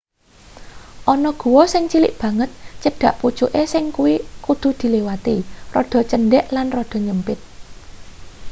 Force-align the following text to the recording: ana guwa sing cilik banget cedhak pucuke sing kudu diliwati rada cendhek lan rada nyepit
ana 1.11 1.29
guwa 1.41 1.63
sing 1.73 1.83
cilik 1.91 2.13
banget 2.21 2.49
cedhak 2.83 3.13
pucuke 3.19 3.61
sing 3.73 3.85
kudu 4.45 4.69
diliwati 4.79 5.37
rada 5.75 5.99
cendhek 6.11 6.45
lan 6.55 6.67
rada 6.77 6.97
nyepit 7.07 7.39